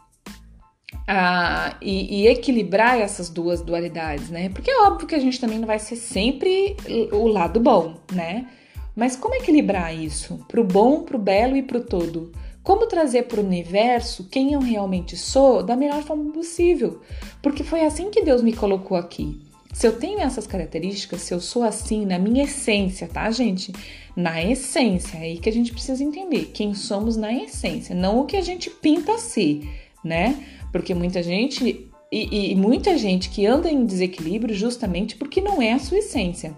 ah, 1.06 1.76
e, 1.82 2.22
e, 2.22 2.28
equilibrar 2.28 2.98
essas 2.98 3.30
duas 3.30 3.62
dualidades, 3.62 4.30
né? 4.30 4.48
Porque 4.50 4.72
é 4.72 4.82
óbvio 4.84 5.06
que 5.06 5.16
a 5.16 5.20
gente 5.20 5.40
também 5.40 5.60
não 5.60 5.68
vai 5.68 5.78
ser 5.78 5.98
sempre 5.98 6.78
o 7.12 7.28
lado 7.28 7.60
bom, 7.60 7.98
né? 8.14 8.48
Mas 8.96 9.18
como 9.18 9.36
equilibrar 9.36 9.94
isso 9.94 10.46
pro 10.48 10.64
bom, 10.64 11.04
pro 11.04 11.18
belo 11.18 11.58
e 11.58 11.64
pro 11.64 11.84
todo? 11.84 12.32
Como 12.64 12.88
trazer 12.88 13.24
para 13.24 13.42
o 13.42 13.46
universo 13.46 14.30
quem 14.30 14.54
eu 14.54 14.60
realmente 14.60 15.18
sou 15.18 15.64
da 15.64 15.76
melhor 15.76 16.02
forma 16.04 16.32
possível? 16.32 17.02
Porque 17.42 17.64
foi 17.64 17.82
assim 17.82 18.10
que 18.10 18.24
Deus 18.24 18.42
me 18.42 18.54
colocou 18.54 18.96
aqui. 18.96 19.42
Se 19.74 19.88
eu 19.88 19.98
tenho 19.98 20.20
essas 20.20 20.46
características, 20.46 21.22
se 21.22 21.34
eu 21.34 21.40
sou 21.40 21.64
assim 21.64 22.06
na 22.06 22.20
minha 22.20 22.44
essência, 22.44 23.08
tá, 23.08 23.30
gente? 23.32 23.72
Na 24.16 24.44
essência, 24.44 25.18
é 25.18 25.22
aí 25.22 25.38
que 25.38 25.50
a 25.50 25.54
gente 25.54 25.72
precisa 25.72 26.04
entender 26.04 26.52
quem 26.54 26.74
somos 26.74 27.16
na 27.16 27.34
essência, 27.34 27.96
não 27.96 28.20
o 28.20 28.26
que 28.26 28.36
a 28.36 28.42
gente 28.42 28.70
pinta 28.70 29.18
ser, 29.18 29.68
né? 30.04 30.46
Porque 30.72 30.94
muita 30.94 31.24
gente 31.24 31.90
e, 32.12 32.52
e, 32.52 32.56
muita 32.56 32.98
gente 32.98 33.30
que 33.30 33.46
anda 33.46 33.72
em 33.72 33.86
desequilíbrio 33.86 34.54
justamente 34.54 35.16
porque 35.16 35.40
não 35.40 35.62
é 35.62 35.72
a 35.72 35.80
sua 35.80 36.00
essência, 36.00 36.54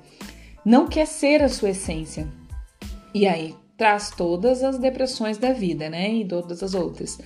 não 0.66 0.88
quer 0.88 1.06
ser 1.06 1.44
a 1.44 1.50
sua 1.50 1.70
essência. 1.70 2.28
E 3.14 3.28
aí 3.28 3.56
traz 3.78 4.10
todas 4.10 4.64
as 4.64 4.80
depressões 4.80 5.38
da 5.38 5.54
vida, 5.54 5.90
né? 5.90 6.12
E 6.12 6.26
todas 6.26 6.64
as 6.64 6.74
outras. 6.74 7.20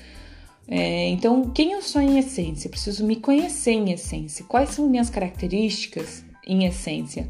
É, 0.67 1.07
então, 1.07 1.49
quem 1.51 1.71
eu 1.71 1.81
sou 1.81 2.01
em 2.01 2.19
essência? 2.19 2.69
Preciso 2.69 3.05
me 3.05 3.15
conhecer 3.15 3.71
em 3.71 3.91
essência. 3.91 4.43
Quais 4.45 4.71
são 4.71 4.89
minhas 4.89 5.09
características 5.09 6.25
em 6.45 6.65
essência? 6.65 7.25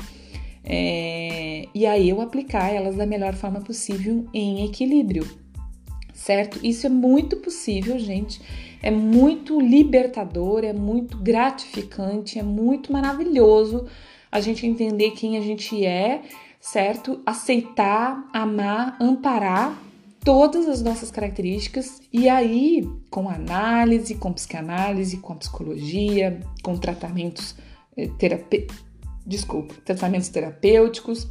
É, 0.63 1.67
e 1.73 1.85
aí 1.85 2.09
eu 2.09 2.19
aplicar 2.19 2.73
elas 2.73 2.95
da 2.95 3.05
melhor 3.05 3.33
forma 3.35 3.61
possível 3.61 4.25
em 4.33 4.65
equilíbrio, 4.65 5.25
certo? 6.13 6.59
Isso 6.63 6.87
é 6.87 6.89
muito 6.89 7.37
possível, 7.37 7.97
gente. 7.99 8.41
É 8.81 8.91
muito 8.91 9.61
libertador, 9.61 10.63
é 10.63 10.73
muito 10.73 11.17
gratificante, 11.17 12.37
é 12.37 12.43
muito 12.43 12.91
maravilhoso 12.91 13.87
a 14.31 14.41
gente 14.41 14.65
entender 14.65 15.11
quem 15.11 15.37
a 15.37 15.41
gente 15.41 15.85
é, 15.85 16.21
certo? 16.59 17.21
Aceitar, 17.25 18.27
amar, 18.33 18.97
amparar 18.99 19.86
todas 20.23 20.67
as 20.67 20.81
nossas 20.81 21.11
características 21.11 22.01
e 22.11 22.27
aí, 22.27 22.89
com 23.09 23.29
análise, 23.29 24.15
com 24.15 24.33
psicanálise, 24.33 25.17
com 25.17 25.35
psicologia, 25.35 26.39
com 26.63 26.77
tratamentos 26.77 27.55
eh, 27.95 28.09
terapê... 28.17 28.67
desculpa, 29.25 29.73
tratamentos 29.85 30.29
terapêuticos, 30.29 31.27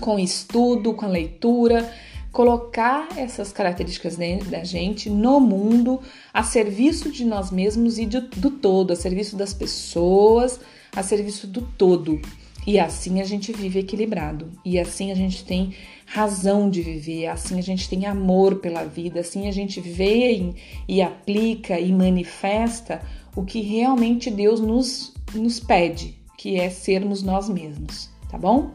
com 0.00 0.18
estudo, 0.18 0.94
com 0.94 1.06
leitura, 1.06 1.92
colocar 2.32 3.08
essas 3.16 3.50
características 3.50 4.18
da 4.50 4.62
gente 4.62 5.08
no 5.08 5.40
mundo 5.40 6.00
a 6.34 6.42
serviço 6.42 7.10
de 7.10 7.24
nós 7.24 7.50
mesmos 7.50 7.98
e 7.98 8.04
do, 8.04 8.20
do 8.20 8.50
todo, 8.50 8.92
a 8.92 8.96
serviço 8.96 9.36
das 9.36 9.54
pessoas, 9.54 10.60
a 10.94 11.02
serviço 11.02 11.46
do 11.46 11.62
todo. 11.62 12.20
E 12.66 12.80
assim 12.80 13.20
a 13.20 13.24
gente 13.24 13.52
vive 13.52 13.78
equilibrado. 13.78 14.50
E 14.64 14.78
assim 14.78 15.12
a 15.12 15.14
gente 15.14 15.44
tem 15.44 15.74
razão 16.04 16.68
de 16.68 16.82
viver, 16.82 17.28
assim 17.28 17.58
a 17.58 17.62
gente 17.62 17.88
tem 17.88 18.06
amor 18.06 18.56
pela 18.56 18.84
vida, 18.84 19.20
assim 19.20 19.48
a 19.48 19.52
gente 19.52 19.80
vê 19.80 20.32
e, 20.32 20.54
e 20.88 21.02
aplica 21.02 21.78
e 21.78 21.92
manifesta 21.92 23.00
o 23.34 23.44
que 23.44 23.60
realmente 23.60 24.30
Deus 24.30 24.60
nos, 24.60 25.12
nos 25.34 25.60
pede, 25.60 26.18
que 26.38 26.58
é 26.58 26.70
sermos 26.70 27.22
nós 27.22 27.48
mesmos, 27.48 28.08
tá 28.30 28.38
bom? 28.38 28.70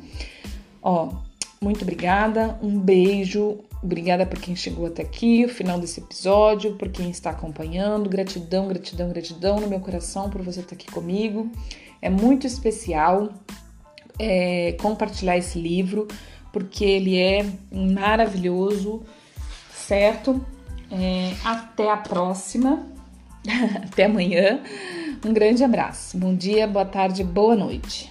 Ó, 0.82 1.14
muito 1.62 1.84
obrigada, 1.84 2.60
um 2.62 2.80
beijo, 2.80 3.60
obrigada 3.82 4.26
por 4.26 4.40
quem 4.40 4.56
chegou 4.56 4.86
até 4.86 5.04
aqui, 5.04 5.46
o 5.46 5.50
final 5.50 5.80
desse 5.80 6.00
episódio, 6.00 6.76
por 6.76 6.90
quem 6.90 7.10
está 7.10 7.32
acompanhando, 7.32 8.10
gratidão, 8.10 8.68
gratidão, 8.68 9.10
gratidão 9.10 9.60
no 9.60 9.68
meu 9.68 9.80
coração 9.80 10.30
por 10.30 10.42
você 10.42 10.60
estar 10.60 10.76
aqui 10.76 10.92
comigo. 10.92 11.50
É 12.02 12.10
muito 12.10 12.46
especial 12.46 13.30
é, 14.22 14.74
compartilhar 14.74 15.38
esse 15.38 15.60
livro, 15.60 16.08
porque 16.54 16.86
ele 16.86 17.18
é 17.18 17.46
maravilhoso, 17.72 19.02
certo? 19.74 20.46
É, 20.92 21.34
até 21.44 21.90
a 21.90 21.98
próxima, 21.98 22.86
até 23.84 24.06
amanhã. 24.06 24.60
Um 25.26 25.34
grande 25.34 25.64
abraço. 25.64 26.18
Bom 26.18 26.36
dia, 26.36 26.68
boa 26.68 26.86
tarde, 26.86 27.24
boa 27.24 27.56
noite. 27.56 28.11